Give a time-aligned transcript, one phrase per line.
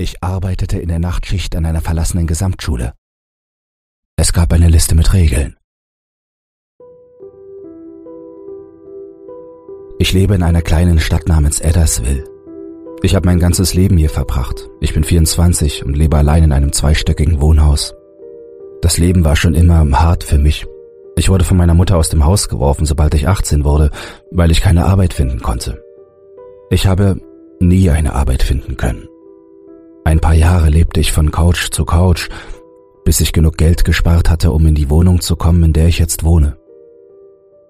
[0.00, 2.92] Ich arbeitete in der Nachtschicht an einer verlassenen Gesamtschule.
[4.16, 5.56] Es gab eine Liste mit Regeln.
[9.98, 12.22] Ich lebe in einer kleinen Stadt namens Eddersville.
[13.02, 14.70] Ich habe mein ganzes Leben hier verbracht.
[14.80, 17.92] Ich bin 24 und lebe allein in einem zweistöckigen Wohnhaus.
[18.80, 20.64] Das Leben war schon immer hart für mich.
[21.16, 23.90] Ich wurde von meiner Mutter aus dem Haus geworfen, sobald ich 18 wurde,
[24.30, 25.82] weil ich keine Arbeit finden konnte.
[26.70, 27.20] Ich habe
[27.58, 29.07] nie eine Arbeit finden können.
[30.08, 32.30] Ein paar Jahre lebte ich von Couch zu Couch,
[33.04, 35.98] bis ich genug Geld gespart hatte, um in die Wohnung zu kommen, in der ich
[35.98, 36.56] jetzt wohne.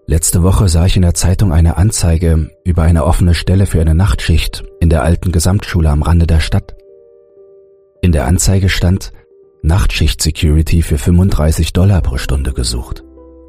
[0.07, 3.97] Letzte Woche sah ich in der Zeitung eine Anzeige über eine offene Stelle für eine
[3.97, 6.77] Nachtschicht in der alten Gesamtschule am Rande der Stadt.
[8.03, 9.11] In der Anzeige stand
[9.63, 13.03] Nachtschicht Security für 35 Dollar pro Stunde gesucht.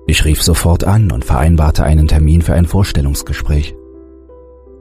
[0.07, 3.75] Ich rief sofort an und vereinbarte einen Termin für ein Vorstellungsgespräch.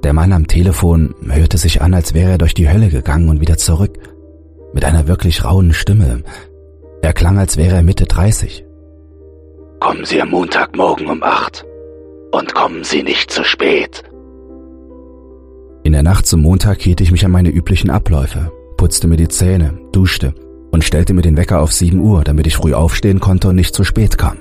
[0.05, 3.41] Der Mann am Telefon hörte sich an, als wäre er durch die Hölle gegangen und
[3.41, 3.99] wieder zurück,
[4.73, 6.23] mit einer wirklich rauen Stimme.
[7.03, 8.65] Er klang, als wäre er Mitte 30.
[9.81, 11.65] Kommen Sie am Montagmorgen um acht.
[12.33, 14.05] Und kommen Sie nicht zu spät.
[15.83, 19.29] In der Nacht zum Montag hielt ich mich an meine üblichen Abläufe, putzte mir die
[19.29, 20.35] Zähne, duschte
[20.71, 23.75] und stellte mir den Wecker auf 7 Uhr, damit ich früh aufstehen konnte und nicht
[23.75, 24.37] zu spät kam.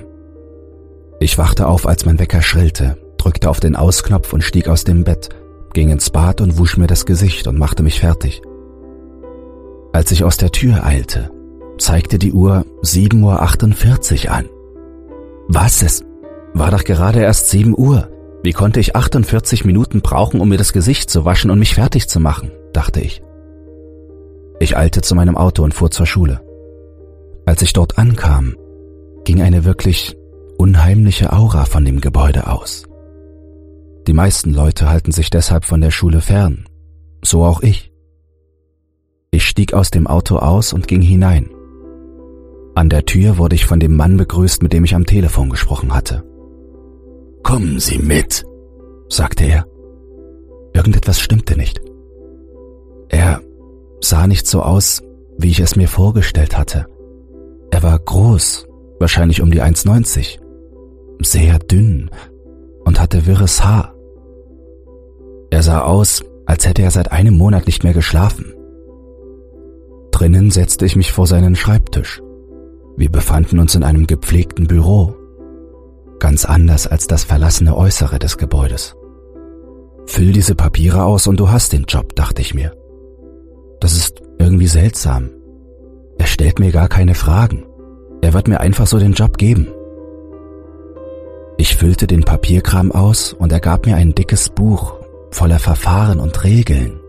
[1.20, 5.04] Ich wachte auf, als mein Wecker schrillte, drückte auf den Ausknopf und stieg aus dem
[5.04, 5.30] Bett,
[5.72, 8.42] ging ins Bad und wusch mir das Gesicht und machte mich fertig.
[9.92, 11.30] Als ich aus der Tür eilte,
[11.78, 14.48] zeigte die Uhr 7.48 Uhr an.
[15.48, 16.04] Was, es
[16.54, 18.08] war doch gerade erst 7 Uhr.
[18.42, 22.08] Wie konnte ich 48 Minuten brauchen, um mir das Gesicht zu waschen und mich fertig
[22.08, 23.22] zu machen, dachte ich.
[24.60, 26.40] Ich eilte zu meinem Auto und fuhr zur Schule.
[27.46, 28.56] Als ich dort ankam,
[29.24, 30.16] ging eine wirklich
[30.58, 32.87] unheimliche Aura von dem Gebäude aus.
[34.08, 36.66] Die meisten Leute halten sich deshalb von der Schule fern,
[37.22, 37.92] so auch ich.
[39.30, 41.50] Ich stieg aus dem Auto aus und ging hinein.
[42.74, 45.94] An der Tür wurde ich von dem Mann begrüßt, mit dem ich am Telefon gesprochen
[45.94, 46.24] hatte.
[47.42, 48.46] Kommen Sie mit,
[49.10, 49.66] sagte er.
[50.72, 51.82] Irgendetwas stimmte nicht.
[53.10, 53.42] Er
[54.00, 55.02] sah nicht so aus,
[55.36, 56.86] wie ich es mir vorgestellt hatte.
[57.70, 58.68] Er war groß,
[59.00, 60.38] wahrscheinlich um die 1,90,
[61.20, 62.10] sehr dünn
[62.86, 63.94] und hatte wirres Haar.
[65.50, 68.54] Er sah aus, als hätte er seit einem Monat nicht mehr geschlafen.
[70.10, 72.22] Drinnen setzte ich mich vor seinen Schreibtisch.
[72.96, 75.14] Wir befanden uns in einem gepflegten Büro,
[76.18, 78.96] ganz anders als das verlassene Äußere des Gebäudes.
[80.06, 82.72] Füll diese Papiere aus und du hast den Job, dachte ich mir.
[83.80, 85.30] Das ist irgendwie seltsam.
[86.18, 87.64] Er stellt mir gar keine Fragen.
[88.20, 89.68] Er wird mir einfach so den Job geben.
[91.58, 94.97] Ich füllte den Papierkram aus und er gab mir ein dickes Buch
[95.30, 97.00] voller Verfahren und Regeln.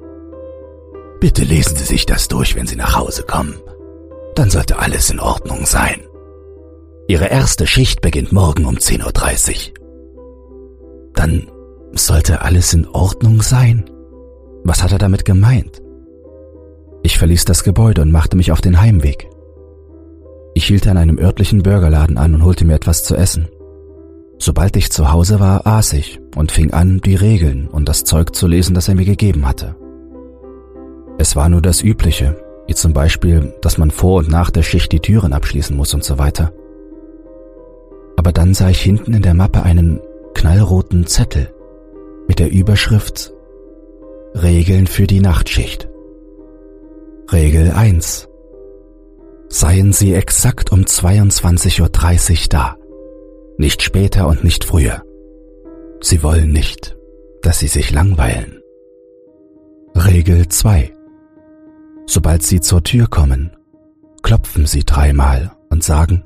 [1.20, 3.56] Bitte lesen Sie sich das durch, wenn Sie nach Hause kommen
[4.40, 6.00] dann sollte alles in Ordnung sein.
[7.10, 11.12] Ihre erste Schicht beginnt morgen um 10.30 Uhr.
[11.14, 11.48] Dann
[11.92, 13.90] sollte alles in Ordnung sein?
[14.64, 15.82] Was hat er damit gemeint?
[17.04, 19.28] Ich verließ das Gebäude und machte mich auf den Heimweg.
[20.54, 23.50] Ich hielt an einem örtlichen Burgerladen an und holte mir etwas zu essen.
[24.40, 28.34] Sobald ich zu Hause war, aß ich und fing an, die Regeln und das Zeug
[28.34, 29.76] zu lesen, das er mir gegeben hatte.
[31.18, 34.94] Es war nur das Übliche, wie zum Beispiel, dass man vor und nach der Schicht
[34.94, 36.54] die Türen abschließen muss und so weiter.
[38.16, 40.00] Aber dann sah ich hinten in der Mappe einen
[40.34, 41.54] knallroten Zettel
[42.28, 43.34] mit der Überschrift
[44.36, 45.90] Regeln für die Nachtschicht.
[47.32, 48.30] Regel 1.
[49.50, 52.78] Seien Sie exakt um 22.30 Uhr da,
[53.60, 55.04] nicht später und nicht früher.
[56.00, 56.98] Sie wollen nicht,
[57.42, 58.62] dass Sie sich langweilen.
[59.96, 60.94] Regel 2.
[62.06, 63.52] Sobald Sie zur Tür kommen,
[64.24, 66.24] klopfen Sie dreimal und sagen,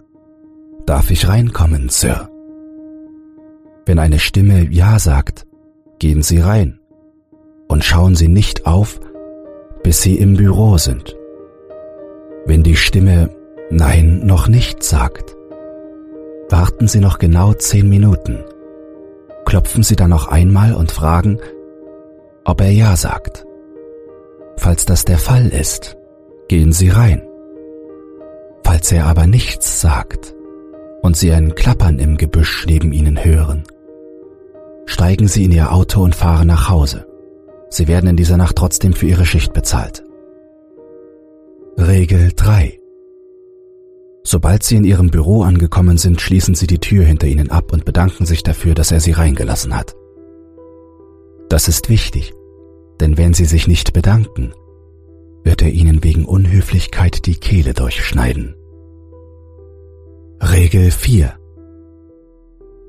[0.86, 2.30] Darf ich reinkommen, Sir?
[3.86, 5.48] Wenn eine Stimme Ja sagt,
[5.98, 6.80] gehen Sie rein
[7.70, 9.00] und schauen Sie nicht auf,
[9.82, 11.16] bis Sie im Büro sind.
[12.46, 13.30] Wenn die Stimme
[13.72, 15.36] Nein noch nicht sagt,
[16.54, 18.44] warten Sie noch genau zehn Minuten.
[19.44, 21.40] Klopfen Sie dann noch einmal und fragen,
[22.46, 23.44] ob er Ja sagt.
[24.58, 25.98] Falls das der Fall ist,
[26.48, 27.28] gehen Sie rein.
[28.64, 30.36] Falls er aber nichts sagt
[31.02, 33.64] und Sie ein Klappern im Gebüsch neben Ihnen hören,
[34.86, 37.08] steigen Sie in Ihr Auto und fahren nach Hause.
[37.70, 40.04] Sie werden in dieser Nacht trotzdem für Ihre Schicht bezahlt.
[41.80, 42.83] Regel 3
[44.26, 47.86] Sobald Sie in Ihrem Büro angekommen sind, schließen Sie die Tür hinter Ihnen ab und
[47.86, 49.96] bedanken sich dafür, dass er Sie reingelassen hat.
[51.50, 52.34] Das ist wichtig,
[53.00, 54.54] denn wenn sie sich nicht bedanken,
[55.44, 58.56] wird er ihnen wegen Unhöflichkeit die Kehle durchschneiden.
[60.42, 61.34] Regel 4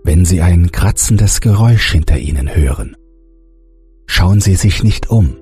[0.03, 2.97] Wenn Sie ein kratzendes Geräusch hinter Ihnen hören,
[4.07, 5.37] schauen Sie sich nicht um.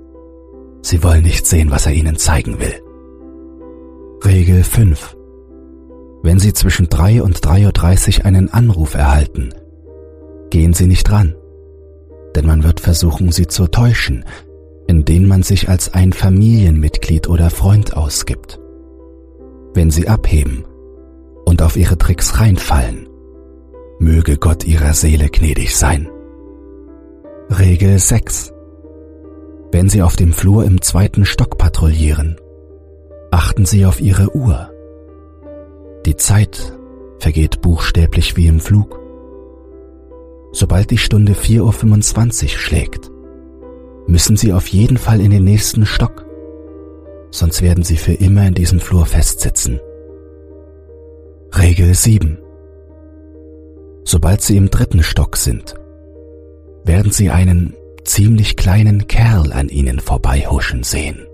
[0.81, 2.83] Sie wollen nicht sehen, was er Ihnen zeigen will.
[4.25, 5.17] Regel 5
[6.23, 9.53] Wenn Sie zwischen 3 und 3.30 Uhr einen Anruf erhalten,
[10.51, 11.35] gehen Sie nicht ran,
[12.37, 14.25] denn man wird versuchen, Sie zu täuschen,
[14.87, 18.61] indem man sich als ein Familienmitglied oder Freund ausgibt.
[19.75, 20.65] Wenn Sie abheben
[21.45, 23.09] und auf Ihre Tricks reinfallen,
[23.99, 26.09] möge Gott Ihrer Seele gnädig sein.
[27.51, 28.53] Regel 6
[29.73, 32.37] Wenn Sie auf dem Flur im zweiten Stock patrouillieren,
[33.31, 34.72] achten Sie auf Ihre Uhr.
[36.05, 36.77] Die Zeit
[37.19, 39.01] vergeht buchstäblich wie im Flug.
[40.51, 43.11] Sobald die Stunde 4.25 Uhr schlägt,
[44.07, 46.27] müssen Sie auf jeden Fall in den nächsten Stock,
[47.31, 49.81] sonst werden Sie für immer in diesem Flur festsitzen.
[51.57, 52.39] Regel 7
[54.05, 55.75] Sobald Sie im dritten Stock sind,
[56.85, 61.27] werden Sie einen ziemlich kleinen Kerl an Ihnen vorbeihuschen sehen.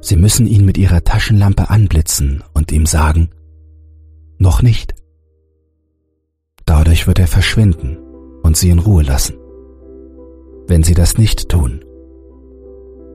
[0.00, 3.30] Sie müssen ihn mit Ihrer Taschenlampe anblitzen und ihm sagen,
[4.38, 4.94] noch nicht.
[6.64, 7.98] Dadurch wird er verschwinden
[8.42, 9.36] und Sie in Ruhe lassen.
[10.66, 11.84] Wenn Sie das nicht tun,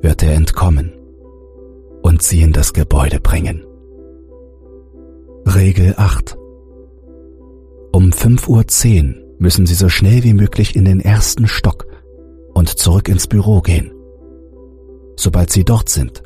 [0.02, 0.94] wird er entkommen
[2.04, 3.66] und Sie in das Gebäude bringen.
[5.48, 6.38] Regel 8
[7.92, 11.88] Um 5.10 Uhr müssen Sie so schnell wie möglich in den ersten Stock
[12.54, 13.92] und zurück ins Büro gehen.
[15.18, 16.24] Sobald Sie dort sind,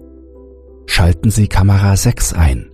[0.90, 2.72] schalten Sie Kamera 6 ein.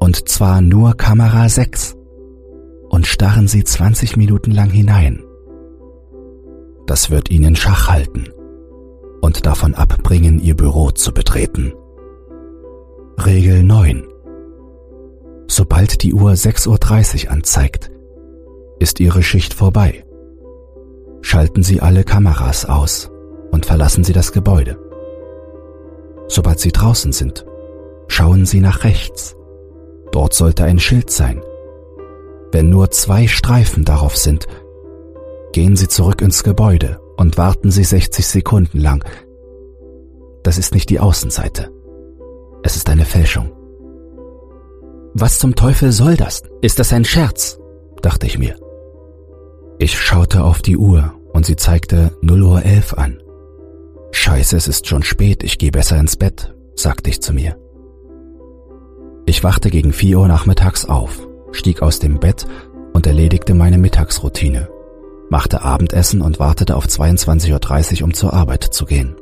[0.00, 1.96] Und zwar nur Kamera 6.
[2.88, 5.22] Und starren Sie 20 Minuten lang hinein.
[6.86, 8.24] Das wird Ihnen Schach halten
[9.20, 11.72] und davon abbringen, Ihr Büro zu betreten.
[13.24, 14.08] Regel 9.
[15.46, 17.92] Sobald die Uhr 6.30 Uhr anzeigt,
[18.80, 20.04] ist Ihre Schicht vorbei.
[21.22, 23.08] Schalten Sie alle Kameras aus
[23.52, 24.89] und verlassen Sie das Gebäude.
[26.30, 27.44] Sobald Sie draußen sind,
[28.08, 29.36] schauen Sie nach rechts.
[30.12, 31.42] Dort sollte ein Schild sein.
[32.52, 34.46] Wenn nur zwei Streifen darauf sind,
[35.52, 39.04] Gehen Sie zurück ins Gebäude und warten Sie 60 Sekunden lang.
[40.44, 41.70] Das ist nicht die Außenseite.
[42.62, 43.50] Es ist eine Fälschung.
[45.12, 46.42] Was zum Teufel soll das?
[46.62, 47.58] Ist das ein Scherz?
[48.00, 48.56] dachte ich mir.
[49.78, 53.20] Ich schaute auf die Uhr und sie zeigte 0 Uhr 11 an.
[54.20, 57.56] Scheiße, es ist schon spät, ich gehe besser ins Bett, sagte ich zu mir.
[59.26, 62.46] Ich wachte gegen 4 Uhr nachmittags auf, stieg aus dem Bett
[62.92, 64.68] und erledigte meine Mittagsroutine
[65.30, 69.14] machte Abendessen und wartete auf 22.30 Uhr, um zur Arbeit zu gehen.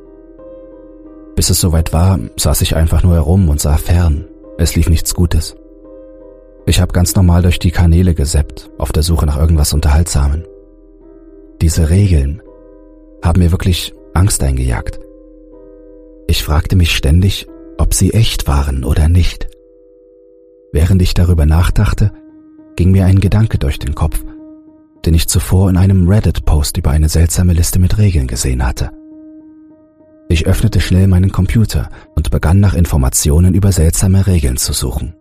[1.37, 4.27] Bis es soweit war, saß ich einfach nur herum und sah fern.
[4.56, 5.55] Es lief nichts Gutes.
[6.67, 10.45] Ich habe ganz normal durch die Kanäle geseppt, auf der Suche nach irgendwas Unterhaltsamen.
[11.61, 12.43] Diese Regeln
[13.23, 15.00] haben mir wirklich Angst eingejagt.
[16.26, 17.47] Ich fragte mich ständig,
[17.79, 19.49] ob sie echt waren oder nicht.
[20.73, 22.12] Während ich darüber nachdachte,
[22.76, 24.23] ging mir ein Gedanke durch den Kopf–
[25.05, 28.91] den ich zuvor in einem Reddit-Post über eine seltsame Liste mit Regeln gesehen hatte.
[30.29, 35.14] Ich öffnete schnell meinen Computer und begann nach Informationen über seltsame Regeln zu suchen.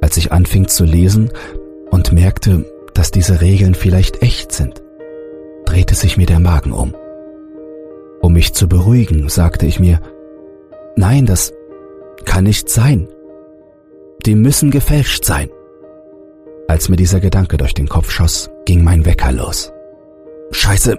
[0.00, 1.30] Als ich anfing zu lesen
[1.90, 4.82] und merkte, dass diese Regeln vielleicht echt sind,
[5.64, 6.94] drehte sich mir der Magen um.
[8.22, 10.00] Um mich zu beruhigen, sagte ich mir,
[10.96, 11.52] nein, das
[12.24, 13.08] kann nicht sein.
[14.24, 15.50] Die müssen gefälscht sein.
[16.68, 19.72] Als mir dieser Gedanke durch den Kopf schoss, ging mein Wecker los.
[20.52, 20.96] Scheiße,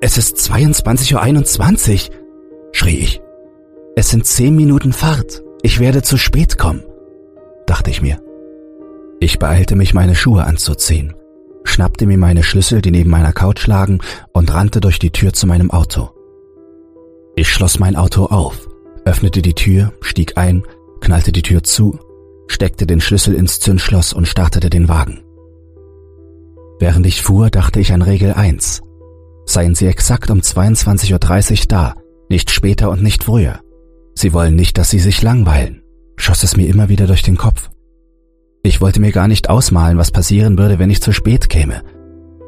[0.00, 2.16] es ist 22.21 Uhr,
[2.72, 3.22] schrie ich.
[3.96, 5.42] Es sind zehn Minuten Fahrt.
[5.62, 6.84] Ich werde zu spät kommen,
[7.66, 8.20] dachte ich mir.
[9.20, 11.14] Ich beeilte mich, meine Schuhe anzuziehen,
[11.64, 13.98] schnappte mir meine Schlüssel, die neben meiner Couch lagen,
[14.32, 16.10] und rannte durch die Tür zu meinem Auto.
[17.38, 18.68] Ich schloss mein Auto auf,
[19.04, 20.64] öffnete die Tür, stieg ein,
[21.00, 21.96] knallte die Tür zu
[22.48, 25.20] steckte den Schlüssel ins Zündschloss und startete den Wagen.
[26.80, 28.82] Während ich fuhr, dachte ich an Regel 1.
[29.46, 31.12] Seien Sie exakt um 22.30
[31.52, 31.94] Uhr da,
[32.28, 33.60] nicht später und nicht früher.
[34.16, 35.82] Sie wollen nicht, dass Sie sich langweilen,
[36.16, 37.70] schoss es mir immer wieder durch den Kopf.
[38.64, 41.82] Ich wollte mir gar nicht ausmalen, was passieren würde, wenn ich zu spät käme.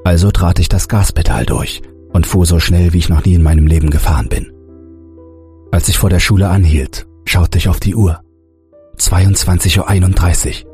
[0.02, 1.82] Also trat ich das Gaspedal durch
[2.12, 4.50] und fuhr so schnell, wie ich noch nie in meinem Leben gefahren bin.
[5.72, 8.20] Als ich vor der Schule anhielt, schaute ich auf die Uhr.
[8.98, 10.70] 22.31 Uhr.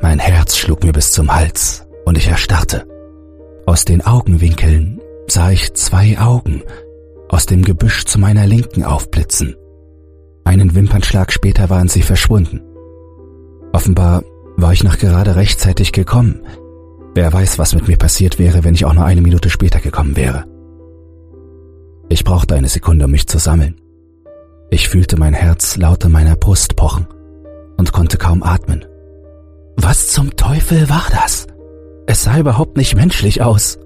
[0.00, 2.86] Mein Herz schlug mir bis zum Hals und ich erstarrte.
[3.66, 6.62] Aus den Augenwinkeln sah ich zwei Augen
[7.28, 9.56] aus dem Gebüsch zu meiner Linken aufblitzen
[10.44, 12.60] Ein Wimpernschlag später waren sie verschwunden.
[13.72, 14.22] Offenbar
[14.56, 16.42] war ich noch gerade rechtzeitig gekommen.
[17.14, 20.16] Wer weiß, was mit mir passiert wäre, wenn ich auch nur eine Minute später gekommen
[20.16, 20.44] wäre.
[22.08, 23.81] Ich brauchte eine Sekunde, um mich zu sammeln.
[24.72, 27.06] Ich fühlte mein Herz laut in meiner Brust pochen
[27.76, 28.86] und konnte kaum atmen.
[29.76, 31.46] Was zum Teufel war das?
[32.06, 33.78] Es sah überhaupt nicht menschlich aus.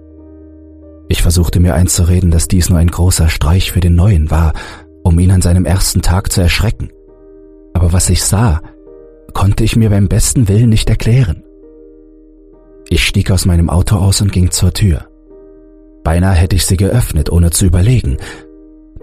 [1.08, 4.52] Ich versuchte mir einzureden, dass dies nur ein großer Streich für den Neuen war,
[5.02, 6.90] um ihn an seinem ersten Tag zu erschrecken.
[7.74, 8.62] Aber was ich sah,
[9.34, 11.42] konnte ich mir beim besten Willen nicht erklären.
[12.90, 15.08] Ich stieg aus meinem Auto aus und ging zur Tür.
[16.04, 18.18] Beinahe hätte ich sie geöffnet, ohne zu überlegen,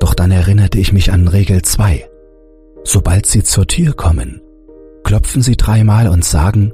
[0.04, 2.10] doch dann erinnerte ich mich an Regel 2.
[2.84, 4.42] Sobald Sie zur Tür kommen,
[5.06, 6.74] klopfen Sie dreimal und sagen,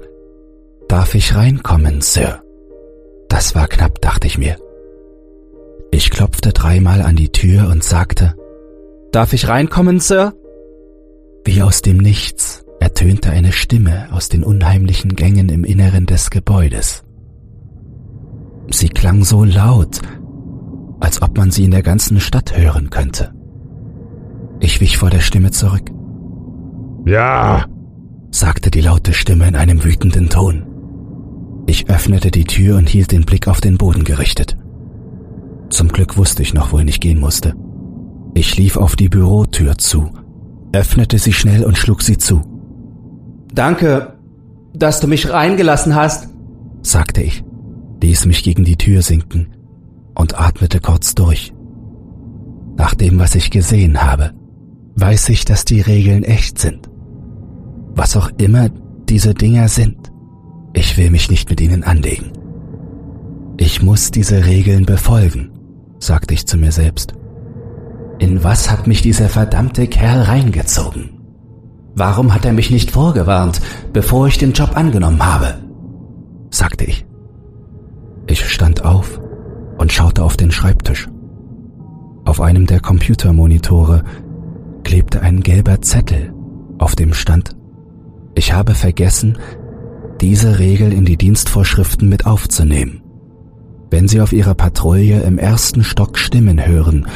[0.88, 2.42] Darf ich reinkommen, Sir?
[3.28, 4.56] Das war knapp, dachte ich mir.
[5.92, 8.34] Ich klopfte dreimal an die Tür und sagte,
[9.12, 10.34] Darf ich reinkommen, Sir?
[11.46, 17.04] Wie aus dem Nichts ertönte eine Stimme aus den unheimlichen Gängen im Inneren des Gebäudes.
[18.72, 20.02] Sie klang so laut,
[21.00, 23.34] als ob man sie in der ganzen Stadt hören könnte.
[24.60, 25.92] Ich wich vor der Stimme zurück.
[27.06, 27.66] Ja,
[28.32, 30.66] sagte die laute Stimme in einem wütenden Ton.
[31.66, 34.58] Ich öffnete die Tür und hielt den Blick auf den Boden gerichtet.
[35.70, 37.54] Zum Glück wusste ich noch, wohin ich gehen musste.
[38.34, 40.12] Ich lief auf die Bürotür zu,
[40.74, 42.42] öffnete sie schnell und schlug sie zu.
[43.54, 44.16] Danke,
[44.74, 46.30] dass du mich reingelassen hast,
[46.82, 47.44] sagte ich,
[48.02, 49.48] ließ mich gegen die Tür sinken
[50.20, 51.54] und atmete kurz durch.
[52.76, 54.32] Nach dem, was ich gesehen habe,
[54.96, 56.90] weiß ich, dass die Regeln echt sind.
[57.96, 58.68] Was auch immer
[59.08, 60.12] diese Dinger sind,
[60.74, 62.34] ich will mich nicht mit ihnen anlegen.
[63.58, 65.52] Ich muss diese Regeln befolgen,
[66.00, 67.14] sagte ich zu mir selbst.
[68.20, 71.12] In was hat mich dieser verdammte Kerl reingezogen?
[71.96, 73.62] Warum hat er mich nicht vorgewarnt,
[73.94, 75.60] bevor ich den Job angenommen habe?
[76.52, 77.06] sagte ich.
[78.28, 79.22] Ich stand auf
[79.80, 81.10] und schaute auf den Schreibtisch.
[82.26, 84.04] Auf einem der Computermonitore
[84.84, 86.34] klebte ein gelber Zettel,
[86.78, 87.56] auf dem stand,
[88.36, 89.38] ich habe vergessen,
[90.22, 93.02] diese Regel in die Dienstvorschriften mit aufzunehmen.
[93.90, 97.08] Wenn Sie auf Ihrer Patrouille im ersten Stock Stimmen hören,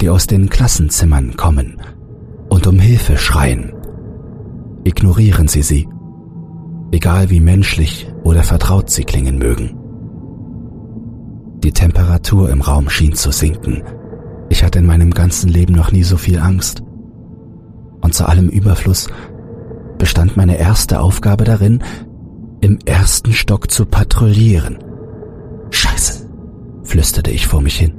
[0.00, 1.80] die aus den Klassenzimmern kommen
[2.48, 3.72] und um Hilfe schreien,
[4.84, 5.88] ignorieren Sie sie,
[6.90, 9.81] egal wie menschlich oder vertraut sie klingen mögen.
[11.62, 13.84] Die Temperatur im Raum schien zu sinken.
[14.48, 16.82] Ich hatte in meinem ganzen Leben noch nie so viel Angst.
[18.00, 19.08] Und zu allem Überfluss
[19.96, 21.82] bestand meine erste Aufgabe darin,
[22.60, 24.78] im ersten Stock zu patrouillieren.
[25.70, 26.28] Scheiße,
[26.82, 27.94] flüsterte ich vor mich hin.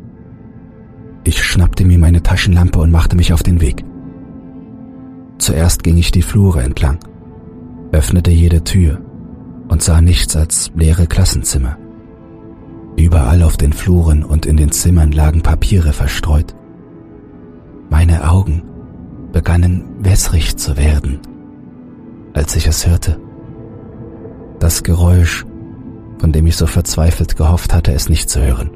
[1.23, 3.85] Ich schnappte mir meine Taschenlampe und machte mich auf den Weg.
[5.37, 6.99] Zuerst ging ich die Flure entlang,
[7.93, 9.01] öffnete jede Tür
[9.69, 11.77] und sah nichts als leere Klassenzimmer.
[12.95, 16.55] Überall auf den Fluren und in den Zimmern lagen Papiere verstreut.
[17.89, 18.63] Meine Augen
[19.31, 21.19] begannen wässrig zu werden,
[22.33, 23.19] als ich es hörte.
[24.59, 25.45] Das Geräusch,
[26.19, 28.69] von dem ich so verzweifelt gehofft hatte, es nicht zu hören.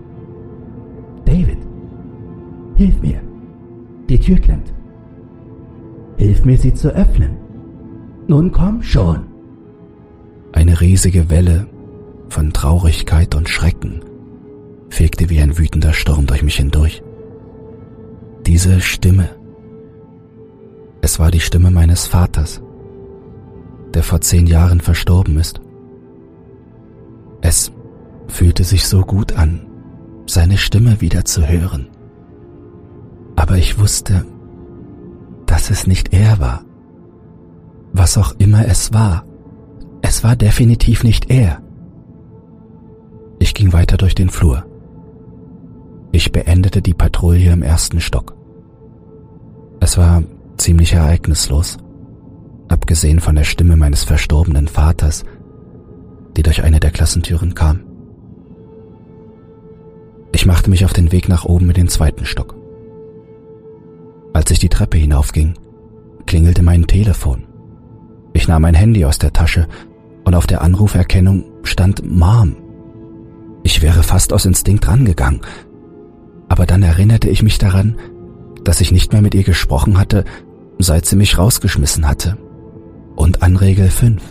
[1.25, 1.59] David,
[2.75, 3.21] hilf mir.
[4.09, 4.73] Die Tür klemmt.
[6.17, 7.37] Hilf mir, sie zu öffnen.
[8.27, 9.27] Nun komm schon.
[10.53, 11.67] Eine riesige Welle
[12.29, 14.01] von Traurigkeit und Schrecken
[14.89, 17.03] fegte wie ein wütender Sturm durch mich hindurch.
[18.45, 19.29] Diese Stimme.
[21.01, 22.61] Es war die Stimme meines Vaters,
[23.93, 25.61] der vor zehn Jahren verstorben ist.
[27.41, 27.71] Es
[28.27, 29.67] fühlte sich so gut an,
[30.25, 31.89] seine Stimme wieder zu hören.
[33.35, 34.25] Aber ich wusste,
[35.45, 36.65] dass es nicht er war.
[37.93, 39.25] Was auch immer es war,
[40.01, 41.61] es war definitiv nicht er.
[43.39, 44.65] Ich ging weiter durch den Flur.
[46.11, 48.35] Ich beendete die Patrouille im ersten Stock.
[49.79, 50.23] Es war
[50.57, 51.77] ziemlich ereignislos,
[52.67, 55.23] abgesehen von der Stimme meines verstorbenen Vaters,
[56.35, 57.81] die durch eine der Klassentüren kam.
[60.31, 62.55] Ich machte mich auf den Weg nach oben in den zweiten Stock.
[64.33, 65.55] Als ich die Treppe hinaufging,
[66.25, 67.43] klingelte mein Telefon.
[68.33, 69.67] Ich nahm mein Handy aus der Tasche
[70.25, 72.55] und auf der Anruferkennung stand Mom.
[73.67, 75.41] Ich wäre fast aus Instinkt rangegangen,
[76.47, 77.97] aber dann erinnerte ich mich daran,
[78.63, 80.23] dass ich nicht mehr mit ihr gesprochen hatte,
[80.79, 82.37] seit sie mich rausgeschmissen hatte.
[83.17, 84.23] Und an Regel 5.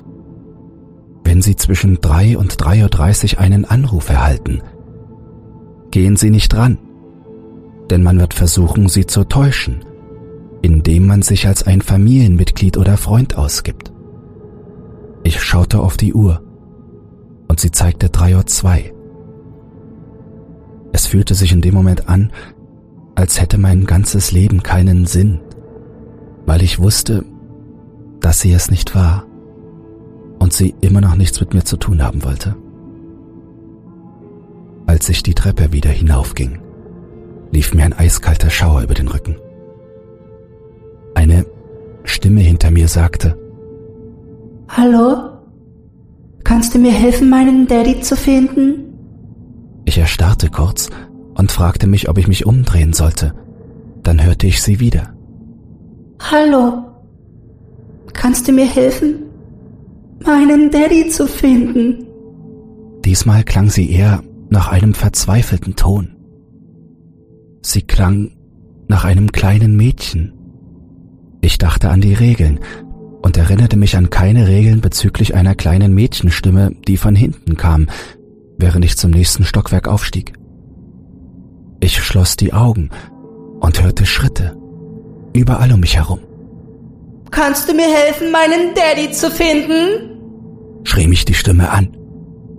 [1.22, 4.62] Wenn Sie zwischen 3 und 3.30 Uhr einen Anruf erhalten,
[5.90, 6.78] gehen Sie nicht dran,
[7.90, 9.84] denn man wird versuchen, Sie zu täuschen,
[10.62, 13.92] indem man sich als ein Familienmitglied oder Freund ausgibt.
[15.24, 16.42] Ich schaute auf die Uhr
[17.48, 18.95] und sie zeigte 3.02 Uhr.
[20.96, 22.32] Es fühlte sich in dem Moment an,
[23.16, 25.40] als hätte mein ganzes Leben keinen Sinn,
[26.46, 27.22] weil ich wusste,
[28.20, 29.26] dass sie es nicht war
[30.38, 32.56] und sie immer noch nichts mit mir zu tun haben wollte.
[34.86, 36.60] Als ich die Treppe wieder hinaufging,
[37.50, 39.36] lief mir ein eiskalter Schauer über den Rücken.
[41.14, 41.44] Eine
[42.04, 43.36] Stimme hinter mir sagte,
[44.70, 45.28] Hallo?
[46.42, 48.85] Kannst du mir helfen, meinen Daddy zu finden?
[49.86, 50.90] Ich erstarrte kurz
[51.34, 53.32] und fragte mich, ob ich mich umdrehen sollte.
[54.02, 55.14] Dann hörte ich sie wieder.
[56.20, 56.82] Hallo?
[58.12, 59.22] Kannst du mir helfen,
[60.24, 62.06] meinen Daddy zu finden?
[63.04, 66.16] Diesmal klang sie eher nach einem verzweifelten Ton.
[67.62, 68.32] Sie klang
[68.88, 70.32] nach einem kleinen Mädchen.
[71.40, 72.60] Ich dachte an die Regeln
[73.22, 77.88] und erinnerte mich an keine Regeln bezüglich einer kleinen Mädchenstimme, die von hinten kam,
[78.58, 80.32] während ich zum nächsten Stockwerk aufstieg.
[81.80, 82.90] Ich schloss die Augen
[83.60, 84.56] und hörte Schritte
[85.32, 86.20] überall um mich herum.
[87.30, 90.12] Kannst du mir helfen, meinen Daddy zu finden?
[90.84, 91.96] schrie mich die Stimme an.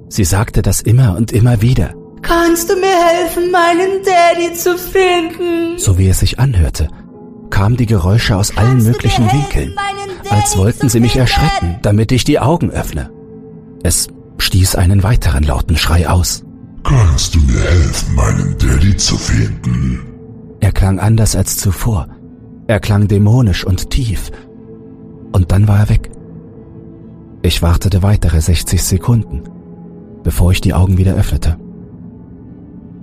[0.10, 1.94] Sie sagte das immer und immer wieder.
[2.22, 5.78] Kannst du mir helfen, meinen Daddy zu finden?
[5.78, 6.90] So wie es sich anhörte,
[7.50, 9.76] kamen die Geräusche aus Kannst allen möglichen helfen, Winkeln,
[10.30, 13.12] als wollten sie mich erschrecken, damit ich die Augen öffne.
[13.84, 16.44] Es stieß einen weiteren lauten Schrei aus.
[16.84, 20.00] Kannst du mir helfen, meinen Daddy zu finden?
[20.60, 22.08] Er klang anders als zuvor.
[22.68, 24.32] Er klang dämonisch und tief.
[25.32, 26.10] Und dann war er weg.
[27.42, 29.44] Ich wartete weitere 60 Sekunden,
[30.24, 31.58] bevor ich die Augen wieder öffnete.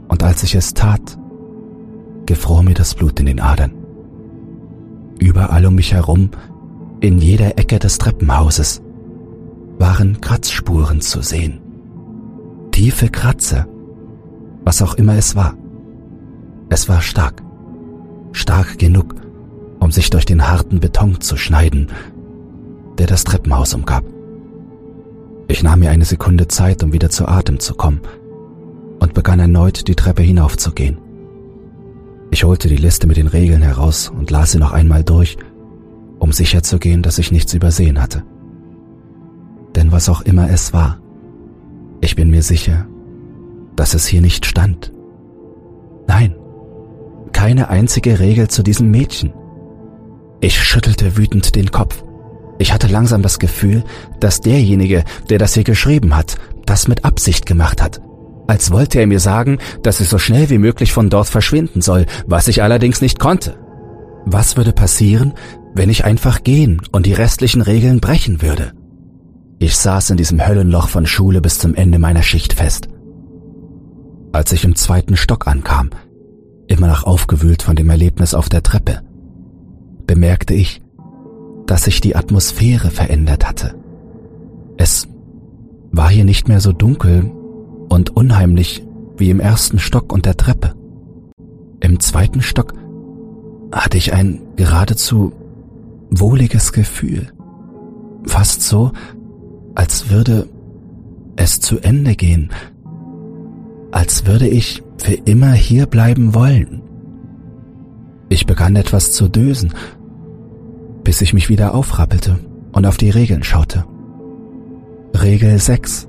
[0.08, 1.18] Und als ich es tat,
[2.26, 3.72] gefror mir das Blut in den Adern.
[5.18, 6.30] Überall um mich herum,
[7.00, 8.82] in jeder Ecke des Treppenhauses,
[9.78, 11.60] waren Kratzspuren zu sehen.
[12.70, 13.66] Tiefe Kratzer,
[14.64, 15.56] was auch immer es war.
[16.68, 17.42] Es war stark,
[18.32, 19.14] stark genug,
[19.80, 21.88] um sich durch den harten Beton zu schneiden,
[22.98, 24.04] der das Treppenhaus umgab.
[25.48, 28.00] Ich nahm mir eine Sekunde Zeit, um wieder zu Atem zu kommen
[28.98, 30.98] und begann erneut die Treppe hinaufzugehen.
[32.30, 35.37] Ich holte die Liste mit den Regeln heraus und las sie noch einmal durch,
[36.18, 38.24] um sicherzugehen, dass ich nichts übersehen hatte.
[39.76, 40.98] Denn was auch immer es war,
[42.00, 42.87] ich bin mir sicher,
[43.76, 44.92] dass es hier nicht stand.
[46.06, 46.37] Nein,
[47.32, 49.32] keine einzige Regel zu diesem Mädchen.
[50.40, 52.04] Ich schüttelte wütend den Kopf.
[52.58, 53.82] Ich hatte langsam das Gefühl,
[54.20, 58.00] dass derjenige, der das hier geschrieben hat, das mit Absicht gemacht hat.
[58.46, 62.06] Als wollte er mir sagen, dass ich so schnell wie möglich von dort verschwinden soll,
[62.26, 63.56] was ich allerdings nicht konnte.
[64.26, 65.32] Was würde passieren,
[65.74, 68.72] wenn ich einfach gehen und die restlichen Regeln brechen würde?
[69.58, 72.88] Ich saß in diesem Höllenloch von Schule bis zum Ende meiner Schicht fest.
[74.32, 75.90] Als ich im zweiten Stock ankam,
[76.66, 79.00] immer noch aufgewühlt von dem Erlebnis auf der Treppe,
[80.06, 80.82] bemerkte ich,
[81.66, 83.74] dass sich die Atmosphäre verändert hatte.
[84.76, 85.08] Es
[85.92, 87.30] war hier nicht mehr so dunkel
[87.88, 88.84] und unheimlich
[89.16, 90.74] wie im ersten Stock und der Treppe.
[91.80, 92.74] Im zweiten Stock
[93.72, 95.32] hatte ich ein geradezu
[96.10, 97.28] wohliges Gefühl.
[98.26, 98.92] Fast so,
[99.74, 100.48] als würde
[101.37, 102.50] es zu Ende gehen,
[103.90, 106.82] als würde ich für immer hier bleiben wollen.
[108.28, 109.72] Ich begann etwas zu dösen,
[111.02, 112.38] bis ich mich wieder aufrappelte
[112.72, 113.84] und auf die Regeln schaute.
[115.14, 116.08] Regel 6.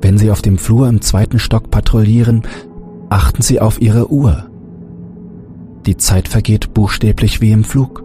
[0.00, 2.42] Wenn Sie auf dem Flur im zweiten Stock patrouillieren,
[3.10, 4.50] achten Sie auf Ihre Uhr.
[5.86, 8.04] Die Zeit vergeht buchstäblich wie im Flug.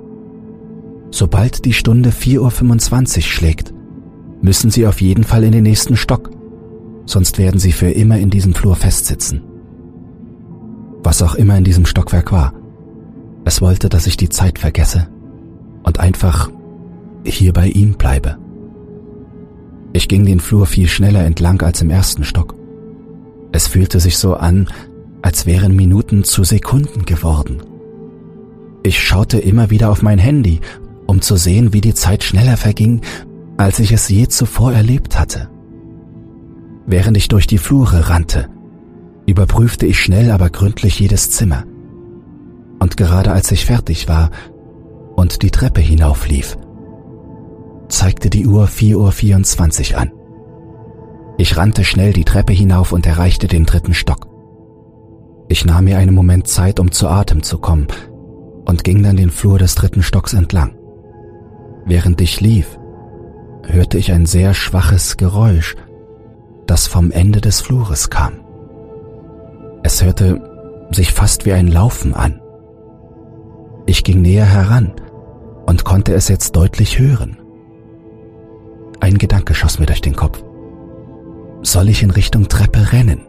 [1.11, 3.74] Sobald die Stunde 4.25 Uhr schlägt,
[4.41, 6.31] müssen Sie auf jeden Fall in den nächsten Stock,
[7.05, 9.41] sonst werden Sie für immer in diesem Flur festsitzen.
[11.03, 12.53] Was auch immer in diesem Stockwerk war,
[13.45, 15.07] es wollte, dass ich die Zeit vergesse
[15.83, 16.49] und einfach
[17.23, 18.37] hier bei ihm bleibe.
[19.93, 22.55] Ich ging den Flur viel schneller entlang als im ersten Stock.
[23.51, 24.67] Es fühlte sich so an,
[25.21, 27.61] als wären Minuten zu Sekunden geworden.
[28.83, 30.59] Ich schaute immer wieder auf mein Handy,
[31.07, 33.01] um zu sehen, wie die Zeit schneller verging,
[33.57, 35.49] als ich es je zuvor erlebt hatte.
[36.85, 38.49] Während ich durch die Flure rannte,
[39.25, 41.63] überprüfte ich schnell aber gründlich jedes Zimmer.
[42.79, 44.29] Und gerade als ich fertig war
[45.15, 46.57] und die Treppe hinauflief,
[47.87, 50.11] zeigte die Uhr 4.24 Uhr an.
[51.37, 54.27] Ich rannte schnell die Treppe hinauf und erreichte den dritten Stock.
[55.47, 57.87] Ich nahm mir einen Moment Zeit, um zu Atem zu kommen,
[58.65, 60.75] und ging dann den Flur des dritten Stocks entlang.
[61.85, 62.79] Während ich lief,
[63.67, 65.75] hörte ich ein sehr schwaches Geräusch,
[66.67, 68.33] das vom Ende des Flures kam.
[69.83, 72.41] Es hörte sich fast wie ein Laufen an.
[73.85, 74.93] Ich ging näher heran
[75.65, 77.37] und konnte es jetzt deutlich hören.
[78.99, 80.43] Ein Gedanke schoss mir durch den Kopf.
[81.61, 83.25] Soll ich in Richtung Treppe rennen?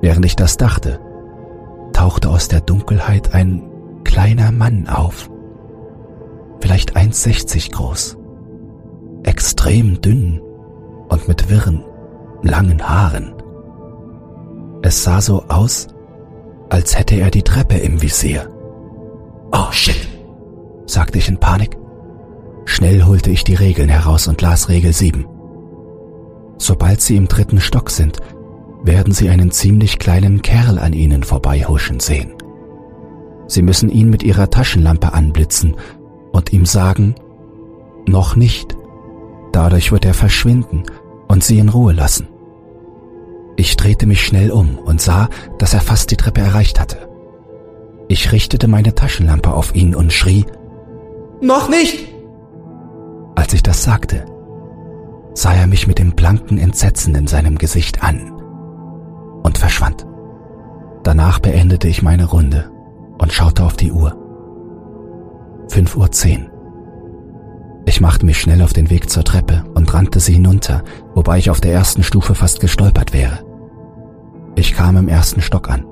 [0.00, 1.00] Während ich das dachte,
[1.92, 3.62] tauchte aus der Dunkelheit ein
[4.04, 5.30] kleiner Mann auf.
[6.60, 8.17] Vielleicht 1,60 groß.
[9.24, 10.40] Extrem dünn
[11.08, 11.84] und mit wirren,
[12.42, 13.34] langen Haaren.
[14.82, 15.88] Es sah so aus,
[16.70, 18.50] als hätte er die Treppe im Visier.
[19.52, 20.08] Oh shit,
[20.86, 21.76] sagte ich in Panik.
[22.64, 25.26] Schnell holte ich die Regeln heraus und las Regel 7.
[26.58, 28.18] Sobald Sie im dritten Stock sind,
[28.82, 32.34] werden Sie einen ziemlich kleinen Kerl an Ihnen vorbeihuschen sehen.
[33.46, 35.76] Sie müssen ihn mit Ihrer Taschenlampe anblitzen
[36.32, 37.14] und ihm sagen,
[38.06, 38.77] noch nicht.
[39.52, 40.84] Dadurch wird er verschwinden
[41.28, 42.28] und Sie in Ruhe lassen.
[43.56, 47.08] Ich drehte mich schnell um und sah, dass er fast die Treppe erreicht hatte.
[48.08, 50.46] Ich richtete meine Taschenlampe auf ihn und schrie,
[51.40, 52.08] Noch nicht!
[53.34, 54.24] Als ich das sagte,
[55.34, 58.32] sah er mich mit dem blanken Entsetzen in seinem Gesicht an
[59.42, 60.06] und verschwand.
[61.02, 62.70] Danach beendete ich meine Runde
[63.18, 64.16] und schaute auf die Uhr.
[65.68, 66.57] 5.10 Uhr.
[67.88, 71.48] Ich machte mich schnell auf den Weg zur Treppe und rannte sie hinunter, wobei ich
[71.48, 73.38] auf der ersten Stufe fast gestolpert wäre.
[74.56, 75.86] Ich kam im ersten Stock an.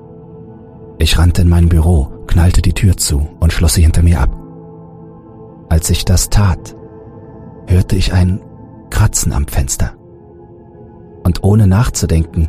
[0.99, 4.29] Ich rannte in mein Büro, knallte die Tür zu und schloss sie hinter mir ab.
[5.69, 6.75] Als ich das tat,
[7.65, 8.41] hörte ich ein
[8.91, 9.95] Kratzen am Fenster.
[11.23, 12.47] Und ohne nachzudenken,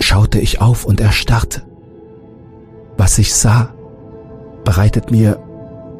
[0.00, 1.62] schaute ich auf und erstarrte.
[2.96, 3.72] Was ich sah,
[4.64, 5.38] bereitet mir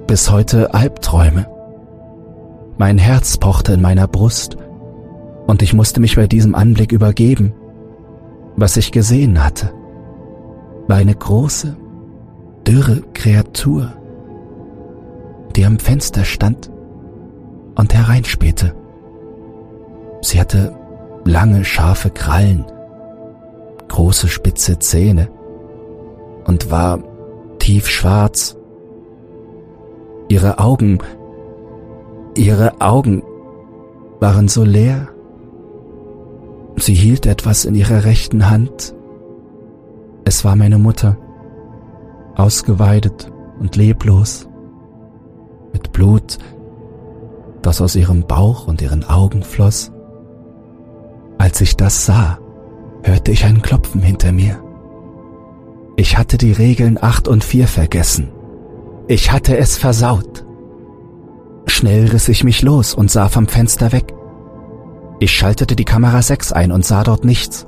[0.09, 1.54] bis heute Albträume.
[2.77, 4.57] Mein Herz pochte in meiner Brust
[5.47, 7.53] und ich musste mich bei diesem Anblick übergeben.
[8.57, 9.73] Was ich gesehen hatte,
[10.89, 11.77] war eine große,
[12.67, 13.93] dürre Kreatur,
[15.55, 16.71] die am Fenster stand
[17.77, 18.75] und hereinspähte.
[20.21, 20.75] Sie hatte
[21.25, 22.65] lange, scharfe Krallen,
[23.89, 25.29] große, spitze Zähne
[26.45, 26.99] und war
[27.59, 28.57] tiefschwarz.
[30.29, 30.99] Ihre Augen,
[32.37, 33.23] ihre Augen
[34.20, 35.09] waren so leer.
[36.77, 38.94] Sie hielt etwas in ihrer rechten Hand.
[40.25, 41.16] Es war meine Mutter,
[42.35, 44.49] ausgeweidet und leblos,
[45.73, 46.38] mit Blut
[47.64, 49.90] das aus ihrem Bauch und ihren Augen floss.
[51.38, 52.38] Als ich das sah,
[53.03, 54.62] hörte ich ein Klopfen hinter mir.
[55.97, 58.31] Ich hatte die Regeln acht und vier vergessen.
[59.07, 60.44] Ich hatte es versaut.
[61.66, 64.14] Schnell riss ich mich los und sah vom Fenster weg.
[65.20, 67.66] Ich schaltete die Kamera 6 ein und sah dort nichts.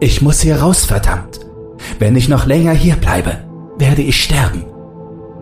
[0.00, 1.40] Ich muss hier raus, verdammt.
[1.98, 3.38] Wenn ich noch länger hier bleibe,
[3.78, 4.64] werde ich sterben,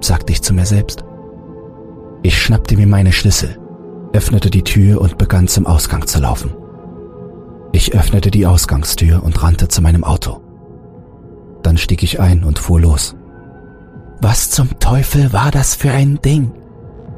[0.01, 1.05] sagte ich zu mir selbst.
[2.23, 3.59] Ich schnappte mir meine Schlüssel,
[4.13, 6.55] öffnete die Tür und begann zum Ausgang zu laufen.
[7.73, 10.41] Ich öffnete die Ausgangstür und rannte zu meinem Auto.
[11.63, 13.17] Dann stieg ich ein und fuhr los.
[14.21, 16.53] Was zum Teufel war das für ein Ding?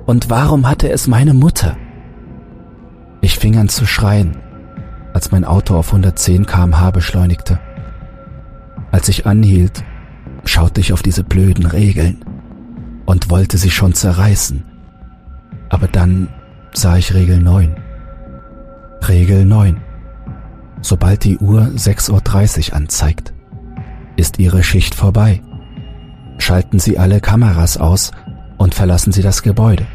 [0.09, 1.77] Und warum hatte es meine Mutter?
[3.21, 4.39] Ich fing an zu schreien,
[5.13, 7.61] als mein Auto auf 110 kmh beschleunigte.
[8.91, 9.85] Als ich anhielt,
[10.47, 12.25] schaute ich auf diese blöden Regeln
[13.05, 14.65] und wollte sie schon zerreißen,
[15.69, 16.29] aber dann
[16.73, 17.77] sah ich Regel 9.
[19.07, 19.77] Regel 9.
[20.81, 23.35] Sobald die Uhr 6.30 Uhr anzeigt,
[24.17, 25.43] ist Ihre Schicht vorbei.
[26.39, 28.13] Schalten Sie alle Kameras aus
[28.57, 29.87] und verlassen Sie das Gebäude.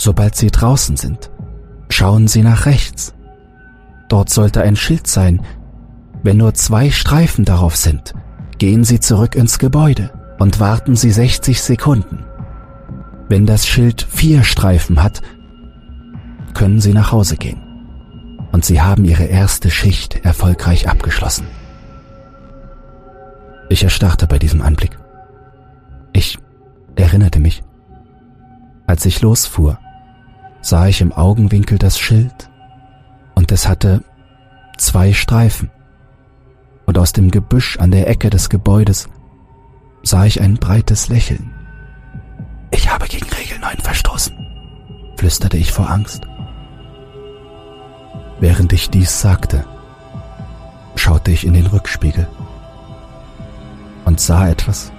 [0.00, 1.30] Sobald Sie draußen sind,
[1.90, 3.12] schauen Sie nach rechts.
[4.08, 5.42] Dort sollte ein Schild sein.
[6.22, 8.14] Wenn nur zwei Streifen darauf sind,
[8.56, 12.24] gehen Sie zurück ins Gebäude und warten Sie 60 Sekunden.
[13.28, 15.20] Wenn das Schild vier Streifen hat,
[16.54, 17.60] können Sie nach Hause gehen.
[18.52, 21.46] Und Sie haben Ihre erste Schicht erfolgreich abgeschlossen.
[23.68, 24.98] Ich erstarrte bei diesem Anblick.
[26.14, 26.38] Ich
[26.96, 27.62] erinnerte mich.
[28.86, 29.78] Als ich losfuhr,
[30.60, 32.50] sah ich im Augenwinkel das Schild
[33.34, 34.04] und es hatte
[34.76, 35.70] zwei Streifen.
[36.86, 39.08] Und aus dem Gebüsch an der Ecke des Gebäudes
[40.02, 41.52] sah ich ein breites Lächeln.
[42.72, 44.34] Ich habe gegen Regel 9 verstoßen,
[45.16, 46.22] flüsterte ich vor Angst.
[48.40, 49.64] Während ich dies sagte,
[50.96, 52.26] schaute ich in den Rückspiegel
[54.04, 54.92] und sah etwas,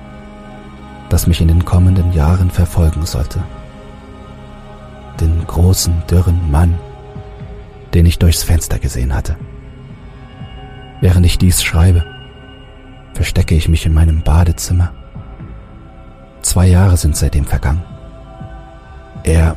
[1.10, 3.44] das mich in den kommenden Jahren verfolgen sollte.
[5.20, 6.80] Den großen, dürren Mann,
[7.94, 9.36] den ich durchs Fenster gesehen hatte.
[11.02, 12.06] Während ich dies schreibe,
[13.14, 14.94] verstecke ich mich in meinem Badezimmer.
[16.42, 17.84] Zwei Jahre sind seitdem vergangen.
[19.24, 19.56] Er,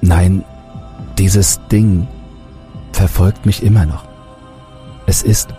[0.00, 0.44] nein,
[1.18, 2.08] dieses Ding
[2.92, 4.04] verfolgt mich immer noch.
[5.06, 5.54] Es ist,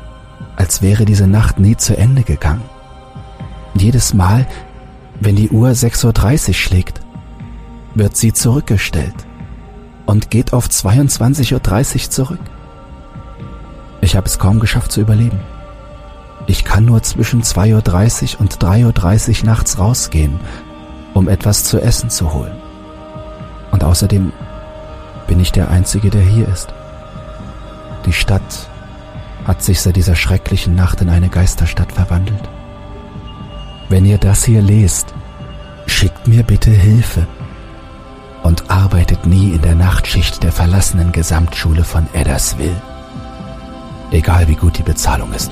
[0.56, 2.63] als wäre diese Nacht nie zu Ende gegangen.
[3.74, 4.47] Jedes Mal,
[5.19, 7.02] wenn die Uhr 6.30 Uhr schlägt,
[7.95, 9.15] wird sie zurückgestellt
[10.06, 11.54] und geht auf 22.30
[12.06, 12.39] Uhr zurück.
[14.01, 15.39] Ich habe es kaum geschafft zu überleben.
[16.47, 20.39] Ich kann nur zwischen 2.30 Uhr und 3.30 Uhr nachts rausgehen,
[21.13, 22.56] um etwas zu essen zu holen.
[23.71, 24.32] Und außerdem
[25.27, 26.73] bin ich der Einzige, der hier ist.
[28.06, 28.69] Die Stadt
[29.45, 32.49] hat sich seit dieser schrecklichen Nacht in eine Geisterstadt verwandelt.
[33.89, 35.13] Wenn ihr das hier lest,
[35.86, 37.27] schickt mir bitte Hilfe
[38.43, 42.82] und arbeitet nie in der Nachtschicht der verlassenen Gesamtschule von Eddersville.
[44.12, 45.51] Egal wie gut die Bezahlung ist.